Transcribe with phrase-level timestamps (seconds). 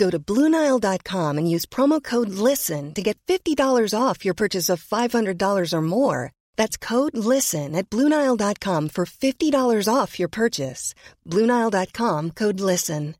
[0.00, 4.82] Go to Bluenile.com and use promo code LISTEN to get $50 off your purchase of
[4.82, 6.32] $500 or more.
[6.56, 10.94] That's code LISTEN at Bluenile.com for $50 off your purchase.
[11.28, 13.14] Bluenile.com code LISTEN.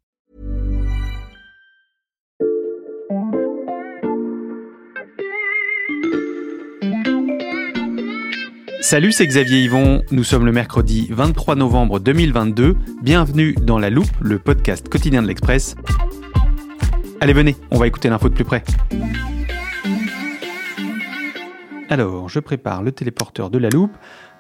[8.81, 10.03] Salut, c'est Xavier Yvon.
[10.11, 12.77] Nous sommes le mercredi 23 novembre 2022.
[13.03, 15.77] Bienvenue dans La Loupe, le podcast quotidien de l'Express.
[17.23, 18.65] Allez, venez, on va écouter l'info de plus près.
[21.91, 23.95] Alors, je prépare le téléporteur de La Loupe.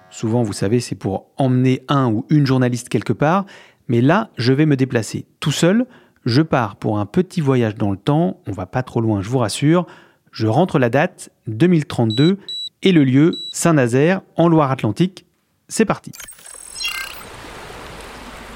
[0.08, 3.44] Souvent, vous savez, c'est pour emmener un ou une journaliste quelque part.
[3.88, 5.84] Mais là, je vais me déplacer tout seul.
[6.24, 8.40] Je pars pour un petit voyage dans le temps.
[8.46, 9.86] On va pas trop loin, je vous rassure.
[10.32, 12.38] Je rentre la date 2032
[12.82, 15.26] et le lieu Saint-Nazaire en Loire-Atlantique.
[15.68, 16.12] C'est parti.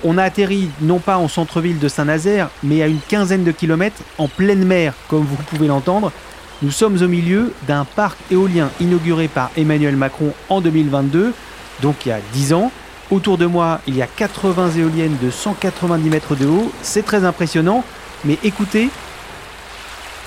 [0.06, 4.02] On a atterri non pas en centre-ville de Saint-Nazaire, mais à une quinzaine de kilomètres
[4.18, 6.12] en pleine mer, comme vous pouvez l'entendre.
[6.60, 11.32] Nous sommes au milieu d'un parc éolien inauguré par Emmanuel Macron en 2022,
[11.80, 12.70] donc il y a 10 ans.
[13.10, 16.70] Autour de moi, il y a 80 éoliennes de 190 mètres de haut.
[16.82, 17.82] C'est très impressionnant,
[18.26, 18.90] mais écoutez,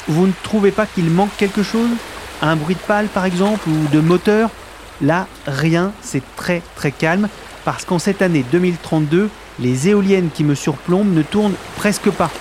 [0.07, 1.89] vous ne trouvez pas qu'il manque quelque chose?
[2.41, 4.49] Un bruit de pale par exemple ou de moteur?
[5.01, 7.29] Là, rien, c'est très très calme
[7.63, 9.29] parce qu'en cette année 2032,
[9.59, 12.31] les éoliennes qui me surplombent ne tournent presque pas.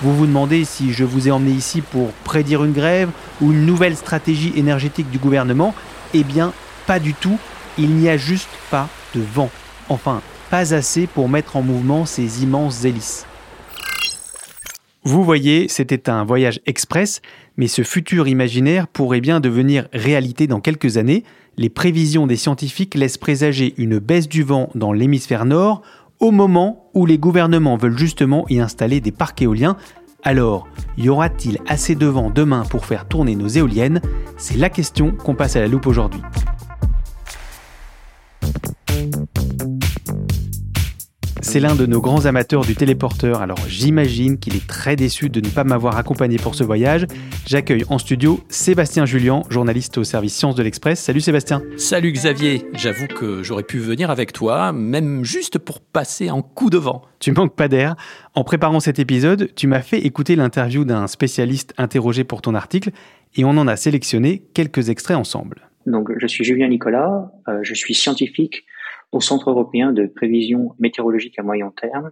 [0.00, 3.64] Vous vous demandez si je vous ai emmené ici pour prédire une grève ou une
[3.64, 5.74] nouvelle stratégie énergétique du gouvernement
[6.14, 6.52] Eh bien,
[6.86, 7.38] pas du tout.
[7.78, 9.50] Il n'y a juste pas de vent.
[9.88, 10.20] Enfin,
[10.50, 13.26] pas assez pour mettre en mouvement ces immenses hélices.
[15.06, 17.20] Vous voyez, c'était un voyage express,
[17.56, 21.24] mais ce futur imaginaire pourrait bien devenir réalité dans quelques années.
[21.56, 25.82] Les prévisions des scientifiques laissent présager une baisse du vent dans l'hémisphère nord
[26.20, 29.76] au moment où les gouvernements veulent justement y installer des parcs éoliens.
[30.22, 30.66] Alors,
[30.96, 34.00] y aura-t-il assez de vent demain pour faire tourner nos éoliennes?
[34.36, 36.22] C'est la question qu'on passe à la loupe aujourd'hui.
[41.44, 45.40] C'est l'un de nos grands amateurs du téléporteur, alors j'imagine qu'il est très déçu de
[45.40, 47.06] ne pas m'avoir accompagné pour ce voyage.
[47.46, 50.98] J'accueille en studio Sébastien Julien, journaliste au service Sciences de l'Express.
[50.98, 51.62] Salut Sébastien.
[51.76, 56.70] Salut Xavier, j'avoue que j'aurais pu venir avec toi, même juste pour passer en coup
[56.70, 57.02] de vent.
[57.20, 57.94] Tu manques pas d'air.
[58.34, 62.90] En préparant cet épisode, tu m'as fait écouter l'interview d'un spécialiste interrogé pour ton article
[63.36, 65.68] et on en a sélectionné quelques extraits ensemble.
[65.86, 68.64] Donc, je suis Julien Nicolas, euh, je suis scientifique
[69.14, 72.10] au Centre européen de prévision météorologique à moyen terme,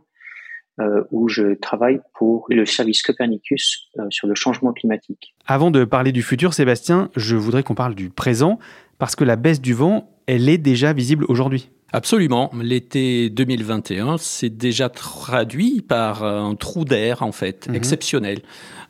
[0.81, 5.35] euh, où je travaille pour le service Copernicus euh, sur le changement climatique.
[5.47, 8.59] Avant de parler du futur, Sébastien, je voudrais qu'on parle du présent,
[8.99, 11.69] parce que la baisse du vent, elle est déjà visible aujourd'hui.
[11.95, 12.51] Absolument.
[12.63, 17.75] L'été 2021 s'est déjà traduit par un trou d'air, en fait, Mhm.
[17.75, 18.39] exceptionnel,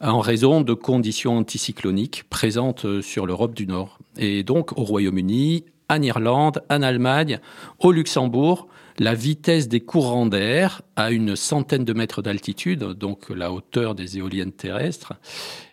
[0.00, 3.98] en raison de conditions anticycloniques présentes sur l'Europe du Nord.
[4.18, 7.38] Et donc, au Royaume-Uni, en Irlande, en Allemagne,
[7.78, 13.53] au Luxembourg, la vitesse des courants d'air à une centaine de mètres d'altitude, donc la
[13.53, 15.14] hauteur des éoliennes terrestres,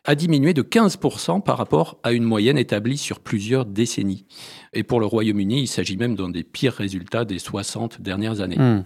[0.06, 4.26] a diminué de 15% par rapport à une moyenne établie sur plusieurs décennies.
[4.74, 8.58] Et pour le Royaume-Uni, il s'agit même d'un des pires résultats des 60 dernières années.
[8.58, 8.84] Hmm.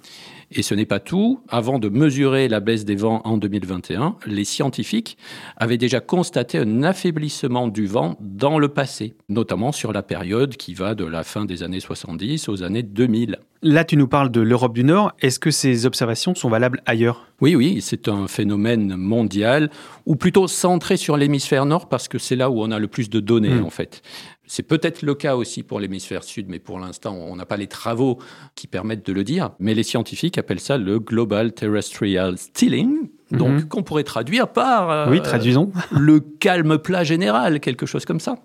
[0.55, 1.39] Et ce n'est pas tout.
[1.49, 5.17] Avant de mesurer la baisse des vents en 2021, les scientifiques
[5.57, 10.73] avaient déjà constaté un affaiblissement du vent dans le passé, notamment sur la période qui
[10.75, 13.39] va de la fin des années 70 aux années 2000.
[13.63, 15.13] Là, tu nous parles de l'Europe du Nord.
[15.21, 17.25] Est-ce que ces observations sont valables ailleurs?
[17.41, 19.69] Oui, oui, c'est un phénomène mondial,
[20.05, 23.09] ou plutôt centré sur l'hémisphère nord, parce que c'est là où on a le plus
[23.09, 23.65] de données, Mm.
[23.65, 24.01] en fait.
[24.55, 27.65] C'est peut-être le cas aussi pour l'hémisphère sud, mais pour l'instant, on n'a pas les
[27.65, 28.19] travaux
[28.53, 29.49] qui permettent de le dire.
[29.57, 33.67] Mais les scientifiques appellent ça le Global Terrestrial Stealing, donc Mhm.
[33.67, 35.71] qu'on pourrait traduire par euh, Oui, traduisons.
[35.89, 38.35] le calme plat général, quelque chose comme ça.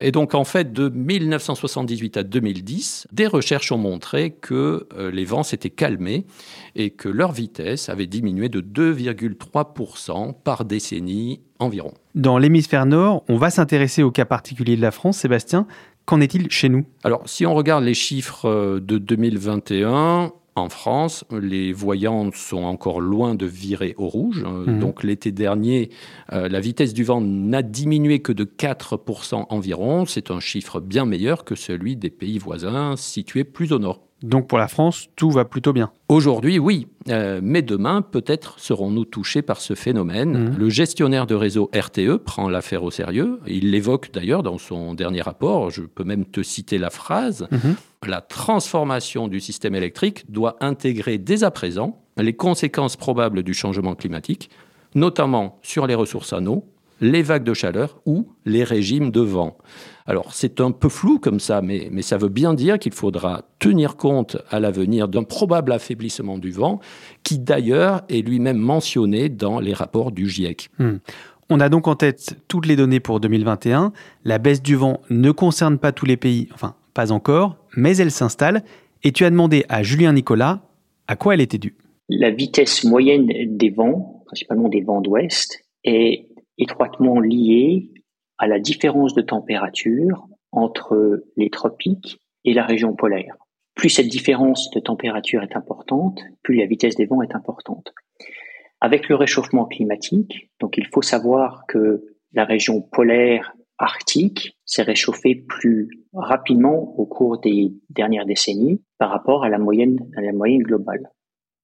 [0.00, 5.24] Et donc en fait, de 1978 à 2010, des recherches ont montré que euh, les
[5.24, 6.26] vents s'étaient calmés
[6.74, 11.94] et que leur vitesse avait diminué de 2,3% par décennie environ.
[12.14, 15.66] Dans l'hémisphère nord, on va s'intéresser au cas particulier de la France, Sébastien.
[16.04, 16.84] Qu'en est-il chez nous?
[17.02, 23.00] Alors, si on regarde les chiffres euh, de 2021, en France, les voyants sont encore
[23.00, 24.42] loin de virer au rouge.
[24.46, 24.80] Euh, mhm.
[24.80, 25.90] Donc l'été dernier,
[26.32, 30.06] euh, la vitesse du vent n'a diminué que de 4% environ.
[30.06, 34.00] C'est un chiffre bien meilleur que celui des pays voisins situés plus au nord.
[34.22, 35.90] Donc pour la France, tout va plutôt bien.
[36.08, 36.88] Aujourd'hui, oui.
[37.08, 40.50] Euh, mais demain, peut-être serons-nous touchés par ce phénomène.
[40.50, 40.56] Mhm.
[40.58, 43.40] Le gestionnaire de réseau RTE prend l'affaire au sérieux.
[43.46, 45.70] Il l'évoque d'ailleurs dans son dernier rapport.
[45.70, 47.46] Je peux même te citer la phrase.
[47.50, 47.76] Mhm.
[48.06, 53.94] La transformation du système électrique doit intégrer dès à présent les conséquences probables du changement
[53.94, 54.48] climatique,
[54.94, 56.64] notamment sur les ressources en eau,
[57.00, 59.56] les vagues de chaleur ou les régimes de vent.
[60.06, 63.42] Alors c'est un peu flou comme ça, mais, mais ça veut bien dire qu'il faudra
[63.58, 66.80] tenir compte à l'avenir d'un probable affaiblissement du vent,
[67.22, 70.70] qui d'ailleurs est lui-même mentionné dans les rapports du GIEC.
[70.78, 70.96] Hmm.
[71.48, 73.92] On a donc en tête toutes les données pour 2021.
[74.24, 78.10] La baisse du vent ne concerne pas tous les pays, enfin pas encore, mais elle
[78.10, 78.64] s'installe.
[79.04, 80.62] Et tu as demandé à Julien Nicolas
[81.06, 81.76] à quoi elle était due.
[82.08, 87.90] La vitesse moyenne des vents, principalement des vents d'ouest, est étroitement liée
[88.38, 93.36] à la différence de température entre les tropiques et la région polaire.
[93.74, 97.92] Plus cette différence de température est importante, plus la vitesse des vents est importante.
[98.80, 105.34] Avec le réchauffement climatique, donc il faut savoir que la région polaire arctique s'est réchauffée
[105.34, 110.62] plus rapidement au cours des dernières décennies par rapport à la moyenne, à la moyenne
[110.62, 111.10] globale.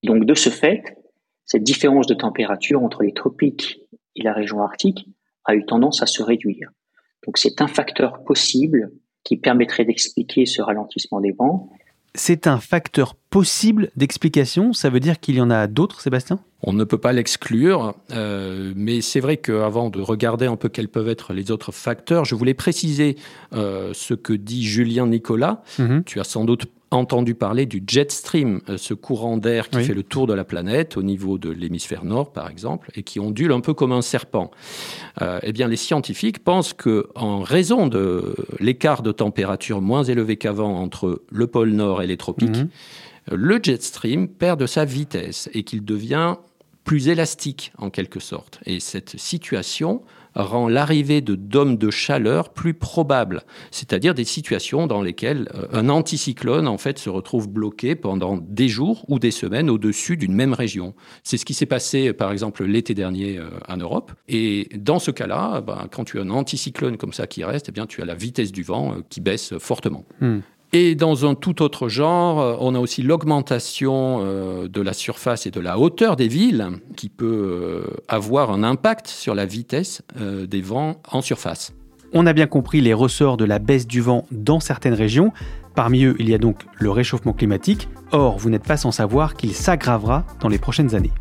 [0.03, 0.97] Donc de ce fait,
[1.45, 3.82] cette différence de température entre les tropiques
[4.15, 5.07] et la région arctique
[5.45, 6.69] a eu tendance à se réduire.
[7.25, 8.91] Donc c'est un facteur possible
[9.23, 11.69] qui permettrait d'expliquer ce ralentissement des vents.
[12.15, 16.39] C'est un facteur possible d'explication, ça veut dire qu'il y en a d'autres, Sébastien?
[16.61, 20.89] On ne peut pas l'exclure, euh, mais c'est vrai qu'avant de regarder un peu quels
[20.89, 23.17] peuvent être les autres facteurs, je voulais préciser
[23.53, 25.63] euh, ce que dit Julien Nicolas.
[25.79, 26.03] Mhm.
[26.03, 29.93] Tu as sans doute entendu parler du jet stream, euh, ce courant d'air qui fait
[29.93, 33.51] le tour de la planète au niveau de l'hémisphère nord, par exemple, et qui ondule
[33.51, 34.51] un peu comme un serpent.
[35.21, 40.37] Euh, eh bien, les scientifiques pensent que, en raison de l'écart de température moins élevé
[40.37, 42.69] qu'avant entre le pôle nord et les tropiques, mhm.
[43.31, 46.35] le jet stream perd de sa vitesse et qu'il devient
[46.83, 48.59] plus élastique en quelque sorte.
[48.65, 50.01] Et cette situation
[50.35, 55.89] rend l'arrivée de dômes de chaleur plus probable, c'est-à-dire des situations dans lesquelles euh, un
[55.89, 60.53] anticyclone en fait se retrouve bloqué pendant des jours ou des semaines au-dessus d'une même
[60.53, 60.95] région.
[61.23, 64.11] C'est ce qui s'est passé par exemple l'été dernier euh, en Europe.
[64.27, 67.71] Et dans ce cas-là, ben, quand tu as un anticyclone comme ça qui reste, eh
[67.71, 70.05] bien tu as la vitesse du vent euh, qui baisse fortement.
[70.19, 70.39] Hmm.
[70.75, 75.45] Et dans un tout autre genre, euh, on a aussi l'augmentation euh, de la surface
[75.45, 76.67] et de la hauteur des villes
[76.97, 81.73] qui peut euh, avoir un impact sur la vitesse des vents en surface.
[82.11, 85.31] On a bien compris les ressorts de la baisse du vent dans certaines régions.
[85.75, 87.87] Parmi eux, il y a donc le réchauffement climatique.
[88.11, 91.11] Or, vous n'êtes pas sans savoir qu'il s'aggravera dans les prochaines années.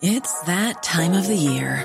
[0.00, 1.84] It's that time of the year.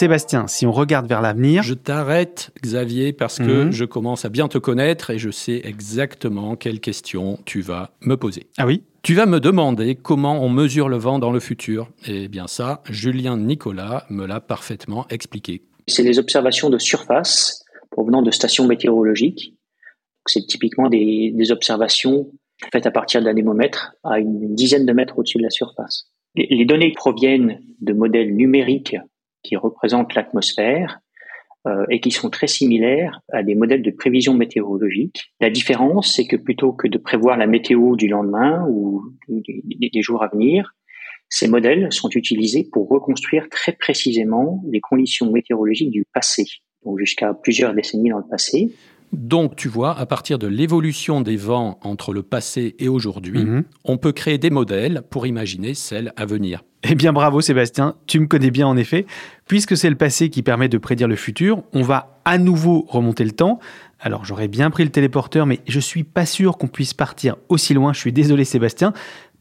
[0.00, 1.62] Sébastien, si on regarde vers l'avenir...
[1.62, 3.70] Je t'arrête, Xavier, parce que mhm.
[3.70, 8.16] je commence à bien te connaître et je sais exactement quelles questions tu vas me
[8.16, 8.46] poser.
[8.56, 8.82] Ah oui?
[9.02, 11.90] Tu vas me demander comment on mesure le vent dans le futur.
[12.06, 15.64] Eh bien ça, Julien Nicolas me l'a parfaitement expliqué.
[15.86, 19.54] C'est les observations de surface provenant de stations météorologiques.
[20.24, 22.32] C'est typiquement des, observations
[22.72, 26.06] faites à partir d'un anémomètre à une dizaine de mètres au-dessus de la surface.
[26.36, 28.96] les données proviennent de modèles numériques
[29.42, 31.00] qui représentent l'atmosphère
[31.66, 35.32] euh, et qui sont très similaires à des modèles de prévision météorologique.
[35.40, 40.22] La différence, c'est que plutôt que de prévoir la météo du lendemain ou des jours
[40.22, 40.74] à venir,
[41.28, 46.44] ces modèles sont utilisés pour reconstruire très précisément les conditions météorologiques du passé,
[46.84, 48.72] donc jusqu'à plusieurs décennies dans le passé.
[49.12, 53.64] Donc, tu vois, à partir de l'évolution des vents entre le passé et aujourd'hui, Mhm.
[53.84, 56.62] on peut créer des modèles pour imaginer celles à venir.
[56.82, 59.04] Eh bien bravo Sébastien, tu me connais bien en effet.
[59.46, 63.24] Puisque c'est le passé qui permet de prédire le futur, on va à nouveau remonter
[63.24, 63.58] le temps.
[64.00, 67.74] Alors j'aurais bien pris le téléporteur, mais je suis pas sûr qu'on puisse partir aussi
[67.74, 68.94] loin, je suis désolé Sébastien,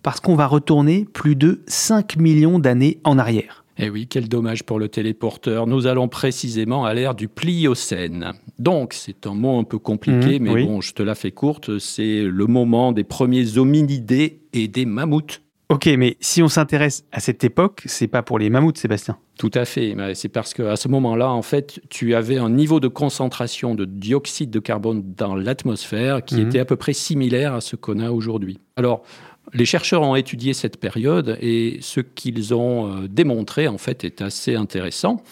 [0.04, 3.64] parce qu'on va retourner plus de 5 millions d'années en arrière.
[3.82, 5.66] Eh oui, quel dommage pour le téléporteur.
[5.66, 8.34] Nous allons précisément à l'ère du Pliocène.
[8.58, 10.66] Donc, c'est un mot un peu compliqué, Mhm, mais oui.
[10.66, 11.80] bon, je te la fais courte.
[11.80, 15.42] C'est le moment des premiers hominidés et des mammouths.
[15.70, 19.18] Ok, mais si on s'intéresse à cette époque, c'est pas pour les mammouths Sébastien.
[19.38, 19.96] Tout à fait.
[20.16, 24.50] C'est parce qu'à ce moment-là, en fait, tu avais un niveau de concentration de dioxyde
[24.50, 26.48] de carbone dans l'atmosphère qui Mhm.
[26.48, 28.60] était à peu près similaire à ce qu'on a aujourd'hui.
[28.78, 29.04] Alors,
[29.54, 34.22] les chercheurs ont étudié cette période et ce qu'ils ont euh, démontré, en fait, est
[34.22, 35.24] assez intéressant.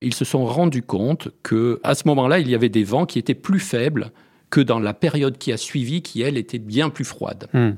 [0.00, 3.18] Ils se sont rendus compte que à ce moment-là, il y avait des vents qui
[3.18, 4.10] étaient plus faibles
[4.52, 7.48] que dans la période qui a suivi, qui elle était bien plus froide.
[7.54, 7.70] Hmm.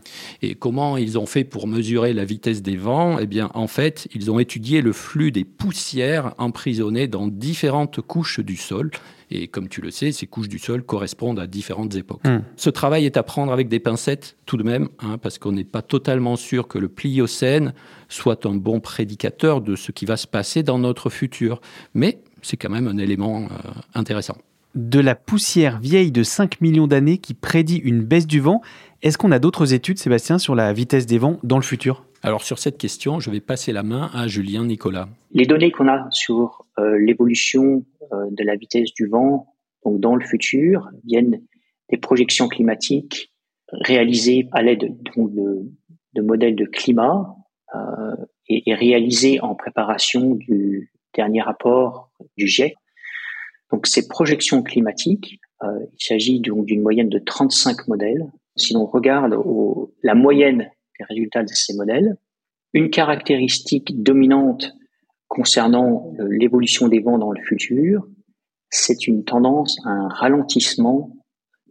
[0.42, 3.16] Et comment ils ont fait pour mesurer la vitesse des vents?
[3.20, 8.40] Eh bien, en fait, ils ont étudié le flux des poussières emprisonnées dans différentes couches
[8.40, 8.90] du sol.
[9.30, 12.24] Et comme tu le sais, ces couches du sol correspondent à différentes époques.
[12.24, 12.40] Hmm.
[12.56, 15.62] Ce travail est à prendre avec des pincettes, tout de même, hein, parce qu'on n'est
[15.62, 17.72] pas totalement sûr que le Pliocène
[18.08, 21.60] soit un bon prédicateur de ce qui va se passer dans notre futur.
[21.94, 24.36] Mais c'est quand même un élément euh, intéressant.
[24.74, 28.60] De la poussière vieille de 5 millions d'années qui prédit une baisse du vent,
[29.02, 32.04] est-ce qu'on a d'autres études Sébastien sur la vitesse des vents dans le futur?
[32.22, 35.08] Alors sur cette question, je vais passer la main à Julien Nicolas.
[35.30, 39.46] Les données qu'on a sur euh, l'évolution euh, de la vitesse du vent
[39.84, 41.40] donc dans le futur viennent
[41.90, 43.30] des projections climatiques
[43.70, 47.36] réalisées à l'aide de modèles de climat
[47.76, 48.16] euh,
[48.48, 52.74] et, et réalisées en préparation du dernier rapport du GIEC.
[53.74, 55.66] Donc ces projections climatiques, euh,
[55.98, 58.24] il s'agit donc d'une moyenne de 35 modèles.
[58.54, 62.16] Si l'on regarde au- la moyenne des résultats de ces modèles,
[62.72, 64.72] une caractéristique dominante
[65.26, 68.06] concernant euh, l'évolution des vents dans le futur,
[68.70, 71.10] c'est une tendance à un ralentissement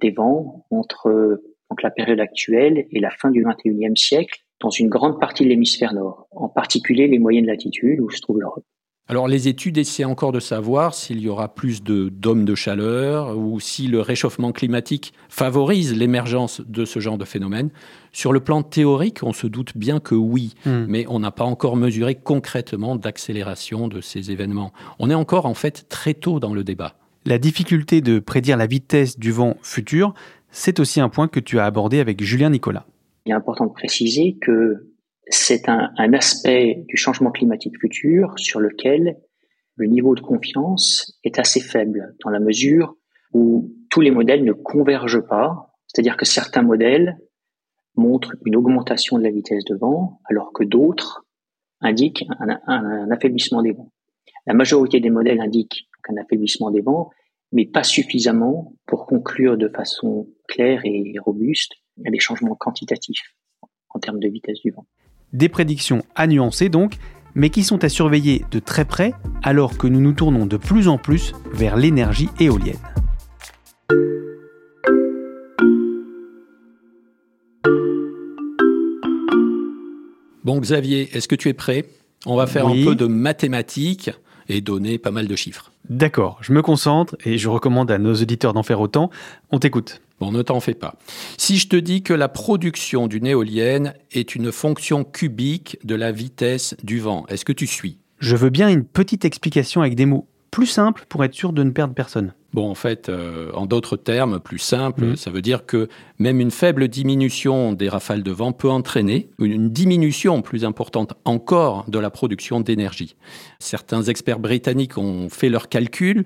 [0.02, 4.90] des vents entre donc, la période actuelle et la fin du 21e siècle dans une
[4.90, 8.66] grande partie de l'hémisphère nord, en particulier les moyennes latitudes où se trouve l'Europe.
[9.10, 13.38] Alors les études essaient encore de savoir s'il y aura plus de dômes de chaleur
[13.38, 17.70] ou si le réchauffement climatique favorise l'émergence de ce genre de phénomène.
[18.14, 20.86] Sur le plan théorique, on se doute bien que oui, Hmm.
[20.88, 24.72] mais on n'a pas encore mesuré concrètement d'accélération de ces événements.
[25.00, 26.96] On est encore en fait très tôt dans le débat.
[27.26, 30.14] La difficulté de prédire la vitesse du vent futur,
[30.52, 32.86] c'est aussi un point que tu as abordé avec Julien Nicolas.
[33.26, 34.86] Il est important de préciser que
[35.28, 39.18] c'est un, aspect du changement climatique futur sur lequel
[39.76, 42.96] le niveau de confiance est assez faible, dans la mesure
[43.34, 47.18] où tous les modèles ne convergent pas, c'est-à-dire que certains modèles
[47.96, 51.26] montrent une augmentation de la vitesse de vent, alors que d'autres
[51.82, 52.26] indiquent
[52.68, 53.92] un affaiblissement des vents.
[54.46, 57.10] La majorité des modèles indiquent un affaiblissement des vents,
[57.52, 61.74] mais pas suffisamment pour conclure de façon claire et robuste
[62.06, 63.36] à des changements quantitatifs
[63.90, 64.86] en termes de vitesse du vent.
[65.34, 66.98] Des prédictions à nuancer donc,
[67.36, 70.88] mais qui sont à surveiller de très près alors que nous nous tournons de plus
[70.88, 72.78] en plus vers l'énergie éolienne.
[80.44, 81.86] Bon Xavier, est-ce que tu es prêt?
[82.26, 82.82] On va faire Oui.
[82.84, 84.12] un peu de mathématiques
[84.50, 85.72] et donner pas mal de chiffres.
[85.90, 89.10] D'accord, je me concentre et je recommande à nos auditeurs d'en faire autant.
[89.52, 90.02] On t'écoute.
[90.24, 90.96] Bon, ne t'en fais pas.
[91.38, 96.14] Si je te dis que la production d'une éolienne est une fonction cubique de la
[96.14, 97.98] vitesse du vent, est-ce que tu suis?
[98.20, 101.62] Je veux bien une petite explication avec des mots plus simples pour être sûr de
[101.62, 102.34] ne perdre personne.
[102.54, 105.16] Bon, en fait, euh, en d'autres termes plus simples, Mhm.
[105.18, 105.90] ça veut dire que
[106.20, 111.84] même une faible diminution des rafales de vent peut entraîner une diminution plus importante encore
[111.90, 113.18] de la production d'énergie.
[113.60, 116.24] Certains experts britanniques ont fait leurs calculs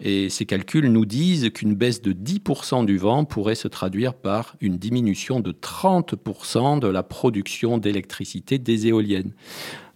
[0.00, 4.56] et ces calculs nous disent qu'une baisse de 10% du vent pourrait se traduire par
[4.60, 9.32] une diminution de 30% de la production d'électricité des éoliennes.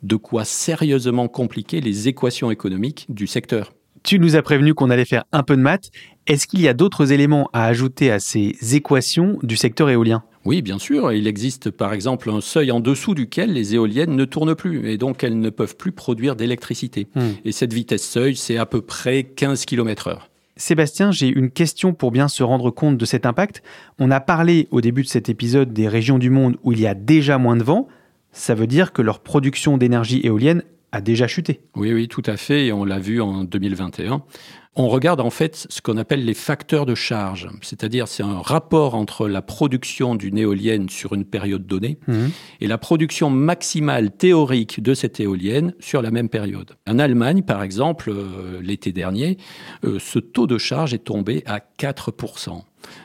[0.02, 3.72] De quoi sérieusement compliquer les équations économiques du secteur.
[4.02, 5.90] Tu nous as prévenu qu'on allait faire un peu de maths.
[6.26, 10.22] Est-ce qu'il y a d'autres éléments à ajouter à ces équations du secteur éolien?
[10.44, 11.12] Oui, bien sûr.
[11.12, 14.98] Il existe par exemple un seuil en dessous duquel les éoliennes ne tournent plus et
[14.98, 17.06] donc elles ne peuvent plus produire d'électricité.
[17.14, 17.30] Hmm.
[17.44, 20.30] Et cette vitesse seuil, c'est à peu près 15 km heure.
[20.56, 23.62] Sébastien, j'ai une question pour bien se rendre compte de cet impact.
[23.98, 26.86] On a parlé au début de cet épisode des régions du monde où il y
[26.86, 27.88] a déjà moins de vent.
[28.30, 30.62] Ça veut dire que leur production d'énergie éolienne
[30.94, 31.60] a déjà chuté.
[31.76, 34.22] Oui, oui, tout à fait, et on l'a vu en 2021.
[34.76, 38.96] On regarde en fait ce qu'on appelle les facteurs de charge, c'est-à-dire c'est un rapport
[38.96, 42.30] entre la production d'une éolienne sur une période donnée Mhm.
[42.60, 46.72] et la production maximale théorique de cette éolienne sur la même période.
[46.88, 49.38] En Allemagne, par exemple, euh, l'été dernier,
[49.84, 52.64] euh, ce taux de charge est tombé à 4%.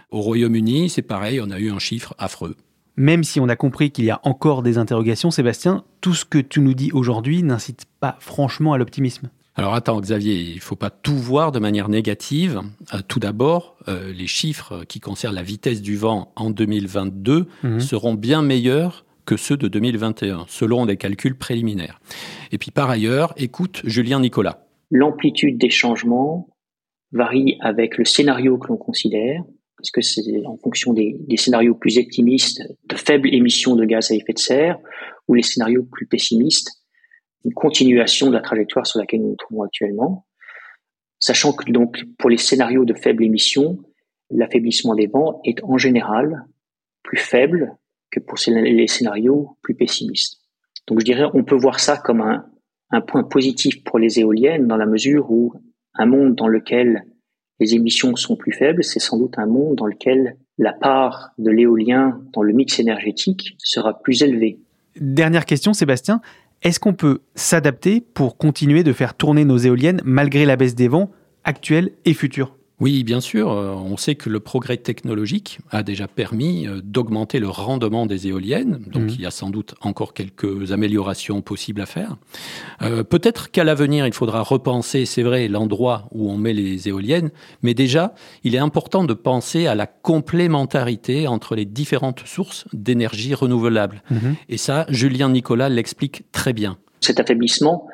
[0.09, 2.55] Au Royaume-Uni, c'est pareil, on a eu un chiffre affreux.
[2.99, 6.37] Même si on a compris qu'il y a encore des interrogations, Sébastien, tout ce que
[6.37, 9.29] tu nous dis aujourd'hui n'incite pas franchement à l'optimisme.
[9.55, 12.59] Alors attends Xavier, il ne faut pas tout voir de manière négative.
[12.93, 17.79] Euh, tout d'abord, euh, les chiffres qui concernent la vitesse du vent en 2022 Mhm.
[17.79, 22.01] seront bien meilleurs que ceux de 2021, selon des calculs préliminaires.
[22.51, 24.65] Et puis par ailleurs, écoute Julien Nicolas.
[24.91, 26.49] L'amplitude des changements
[27.13, 29.41] varie avec le scénario que l'on considère.
[29.81, 34.15] Est-ce que c'est en fonction des, scénarios plus optimistes de faibles émissions de gaz à
[34.15, 34.77] effet de serre
[35.27, 36.71] ou les scénarios plus pessimistes,
[37.45, 40.25] une continuation de la trajectoire sur laquelle nous nous trouvons actuellement,
[41.19, 43.79] sachant que donc pour les scénarios de faibles émissions,
[44.29, 46.45] l'affaiblissement des vents est en général
[47.03, 47.77] plus faible
[48.11, 50.41] que pour les scénarios plus pessimistes.
[50.87, 54.77] Donc je dirais on peut voir ça comme un point positif pour les éoliennes dans
[54.77, 55.53] la mesure où
[55.93, 57.05] un monde dans lequel
[57.59, 61.51] les émissions sont plus faibles, c'est sans doute un monde dans lequel la part de
[61.51, 64.59] l'éolien dans le mix énergétique sera plus élevée.
[64.99, 66.21] Dernière question, Sébastien.
[66.61, 70.89] Est-ce qu'on peut s'adapter pour continuer de faire tourner nos éoliennes malgré la baisse des
[70.89, 71.09] vents
[71.45, 76.07] actuels et futurs Oui, bien sûr, euh, on sait que le progrès technologique a déjà
[76.07, 79.09] permis euh, d'augmenter le rendement des éoliennes, donc Mhm.
[79.09, 82.15] il y a sans doute encore quelques améliorations possibles à faire.
[82.81, 87.31] Euh, Peut-être qu'à l'avenir, il faudra repenser, c'est vrai, l'endroit où on met les éoliennes,
[87.63, 88.13] mais déjà,
[88.45, 94.03] il est important de penser à la complémentarité entre les différentes sources d'énergie renouvelable.
[94.09, 94.35] Mhm.
[94.47, 96.77] Et ça, Julien Nicolas l'explique très bien.
[97.01, 97.87] Cet affaiblissement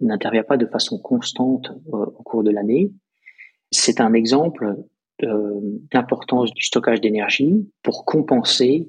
[0.00, 2.90] n'intervient pas de façon constante euh, au cours de l'année.
[3.70, 4.76] C'est un exemple
[5.22, 5.60] euh,
[5.92, 8.88] d'importance du stockage d'énergie pour compenser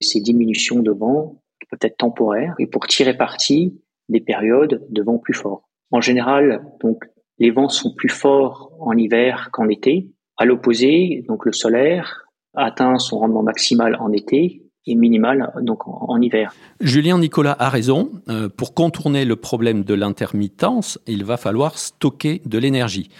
[0.00, 5.02] ces diminutions de vent qui peuvent être temporaires et pour tirer parti des périodes de
[5.02, 5.68] vent plus forts.
[5.90, 7.04] En général, donc,
[7.38, 10.10] les vents sont plus forts en hiver qu'en été.
[10.36, 16.54] À l'opposé, donc le solaire atteint son rendement maximal en été et minimal en hiver.
[16.80, 18.10] Julien Nicolas a raison.
[18.28, 23.10] Euh, pour contourner le problème de l'intermittence, il va falloir stocker de l'énergie.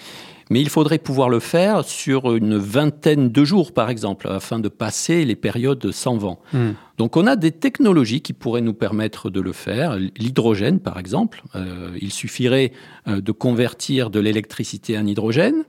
[0.50, 4.68] Mais il faudrait pouvoir le faire sur une vingtaine de jours, par exemple, afin de
[4.68, 6.40] passer les périodes sans vent.
[6.52, 6.70] Hmm.
[6.96, 9.96] Donc on a des technologies qui pourraient nous permettre de le faire.
[10.16, 11.42] L'hydrogène, par exemple.
[11.54, 12.72] Euh, il suffirait
[13.06, 15.64] euh, de convertir de l'électricité en hydrogène.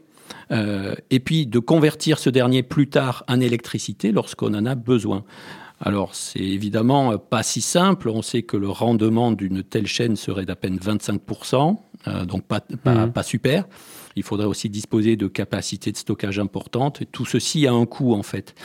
[0.52, 5.24] euh, et puis de convertir ce dernier plus tard en électricité lorsqu'on en a besoin.
[5.82, 8.10] Alors, c'est évidemment pas si simple.
[8.10, 11.74] On sait que le rendement d'une telle chaîne serait d'à peine 25%, euh,
[12.26, 13.12] donc pas, pas, Mhm.
[13.12, 13.66] pas super.
[14.16, 17.04] Il faudrait aussi disposer de capacités de stockage importantes.
[17.12, 18.56] Tout ceci a un coût, en fait.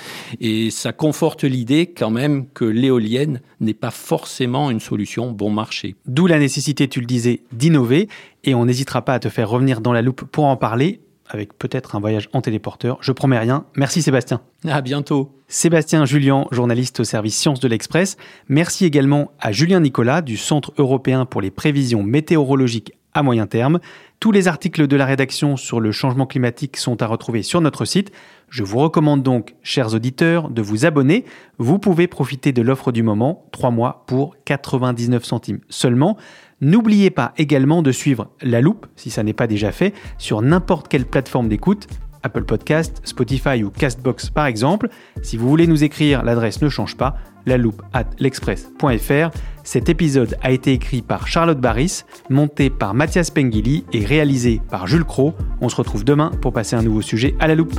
[0.40, 5.96] Et ça conforte l'idée, quand même, que l'éolienne n'est pas forcément une solution bon marché.
[6.06, 8.08] D'où la nécessité, tu le disais, d'innover.
[8.44, 11.56] Et on n'hésitera pas à te faire revenir dans la loupe pour en parler, avec
[11.58, 12.98] peut-être un voyage en téléporteur.
[13.00, 13.64] Je promets rien.
[13.76, 14.40] Merci Sébastien.
[14.66, 15.30] À bientôt.
[15.46, 18.16] Sébastien Julien, journaliste au service Sciences de l'Express.
[18.48, 23.80] Merci également à Julien Nicolas du Centre européen pour les prévisions météorologiques à moyen terme.
[24.20, 27.84] Tous les articles de la rédaction sur le changement climatique sont à retrouver sur notre
[27.84, 28.12] site.
[28.48, 31.24] Je vous recommande donc, chers auditeurs, de vous abonner.
[31.58, 36.16] Vous pouvez profiter de l'offre du moment, 3 mois pour 99 centimes seulement.
[36.60, 40.88] N'oubliez pas également de suivre La Loupe, si ça n'est pas déjà fait, sur n'importe
[40.88, 41.86] quelle plateforme d'écoute.
[42.22, 44.88] Apple Podcast, Spotify ou Castbox par exemple.
[45.22, 49.30] Si vous voulez nous écrire, l'adresse ne change pas, la loupe at l'express.fr.
[49.64, 54.86] Cet épisode a été écrit par Charlotte Barris, monté par Mathias Pengili et réalisé par
[54.86, 55.34] Jules Cro.
[55.60, 57.78] On se retrouve demain pour passer un nouveau sujet à la loupe.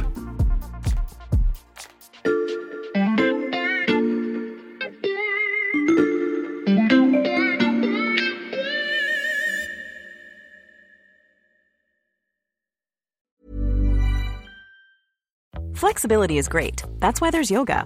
[15.76, 16.84] Flexibility is great.
[17.00, 17.86] That's why there's yoga.